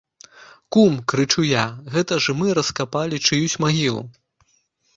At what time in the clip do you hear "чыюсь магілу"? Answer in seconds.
3.27-4.03